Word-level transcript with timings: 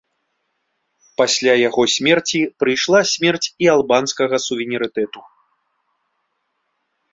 Пасля 1.19 1.53
яго 1.67 1.83
смерці 1.97 2.39
прыйшла 2.63 2.99
смерць 3.13 3.47
і 3.67 3.71
албанскага 3.75 4.35
суверэнітэту. 4.49 5.27